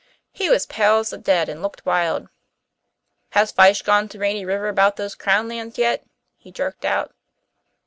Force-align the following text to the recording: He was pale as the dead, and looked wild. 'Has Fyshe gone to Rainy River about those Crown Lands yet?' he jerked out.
He 0.31 0.49
was 0.49 0.65
pale 0.65 0.97
as 0.97 1.11
the 1.11 1.17
dead, 1.19 1.47
and 1.47 1.61
looked 1.61 1.85
wild. 1.85 2.27
'Has 3.33 3.51
Fyshe 3.51 3.83
gone 3.83 4.09
to 4.09 4.17
Rainy 4.17 4.43
River 4.43 4.67
about 4.67 4.95
those 4.95 5.13
Crown 5.13 5.47
Lands 5.47 5.77
yet?' 5.77 6.07
he 6.39 6.51
jerked 6.51 6.85
out. 6.85 7.13